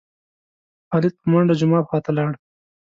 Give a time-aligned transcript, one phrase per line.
[0.89, 2.31] خالد په منډه جومات خوا ته لاړ.